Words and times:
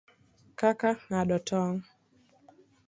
Kaka 0.59 0.89
ng'ado 1.07 1.37
tong', 1.47 1.79